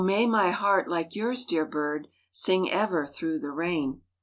[0.03, 4.01] may my heart, like yours, dear bird, Sing ever through the rain."